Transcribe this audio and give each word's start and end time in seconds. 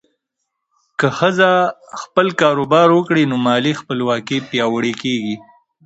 که 0.99 1.07
ښځه 1.17 1.49
خپل 2.01 2.27
کاروبار 2.41 2.87
وکړي، 2.93 3.23
نو 3.31 3.35
مالي 3.47 3.73
خپلواکي 3.81 4.37
پیاوړې 4.49 4.93
کېږي. 5.01 5.35